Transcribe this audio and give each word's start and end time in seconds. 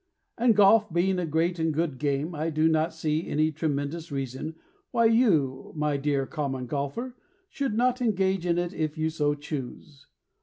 And 0.35 0.55
golf 0.55 0.91
being 0.91 1.19
a 1.19 1.27
great 1.27 1.59
and 1.59 1.71
good 1.71 1.99
game 1.99 2.33
I 2.33 2.49
do 2.49 2.67
not 2.67 2.91
see 2.91 3.27
any 3.27 3.51
tremendous 3.51 4.11
reason 4.11 4.55
Why 4.89 5.05
you, 5.05 5.73
my 5.75 5.95
dear 5.97 6.25
Common 6.25 6.65
Golfer, 6.65 7.15
Should 7.51 7.75
not 7.75 8.01
engage 8.01 8.43
in 8.47 8.57
it 8.57 8.73
if 8.73 8.97
you 8.97 9.11
so 9.11 9.35
choose. 9.35 10.07